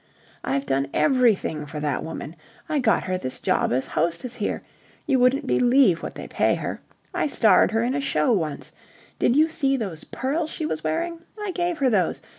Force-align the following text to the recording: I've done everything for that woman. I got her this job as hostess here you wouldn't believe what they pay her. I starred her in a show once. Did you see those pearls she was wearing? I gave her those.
I've 0.43 0.65
done 0.65 0.87
everything 0.95 1.67
for 1.67 1.79
that 1.79 2.03
woman. 2.03 2.35
I 2.67 2.79
got 2.79 3.03
her 3.03 3.19
this 3.19 3.37
job 3.37 3.71
as 3.71 3.85
hostess 3.85 4.33
here 4.33 4.63
you 5.05 5.19
wouldn't 5.19 5.45
believe 5.45 6.01
what 6.01 6.15
they 6.15 6.27
pay 6.27 6.55
her. 6.55 6.81
I 7.13 7.27
starred 7.27 7.69
her 7.69 7.83
in 7.83 7.93
a 7.93 8.01
show 8.01 8.31
once. 8.31 8.71
Did 9.19 9.35
you 9.35 9.47
see 9.47 9.77
those 9.77 10.03
pearls 10.05 10.49
she 10.49 10.65
was 10.65 10.83
wearing? 10.83 11.19
I 11.39 11.51
gave 11.51 11.77
her 11.77 11.89
those. 11.91 12.19